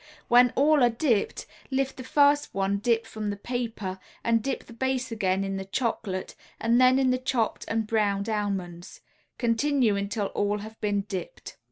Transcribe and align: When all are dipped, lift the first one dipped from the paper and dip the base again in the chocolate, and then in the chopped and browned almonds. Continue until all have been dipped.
When 0.29 0.49
all 0.55 0.81
are 0.81 0.89
dipped, 0.89 1.45
lift 1.69 1.97
the 1.97 2.03
first 2.03 2.55
one 2.55 2.79
dipped 2.79 3.05
from 3.05 3.29
the 3.29 3.35
paper 3.35 3.99
and 4.23 4.41
dip 4.41 4.63
the 4.63 4.73
base 4.73 5.11
again 5.11 5.43
in 5.43 5.57
the 5.57 5.65
chocolate, 5.65 6.33
and 6.59 6.81
then 6.81 6.97
in 6.97 7.11
the 7.11 7.19
chopped 7.19 7.65
and 7.67 7.85
browned 7.85 8.27
almonds. 8.27 9.01
Continue 9.37 9.95
until 9.95 10.25
all 10.33 10.57
have 10.57 10.81
been 10.81 11.01
dipped. 11.01 11.55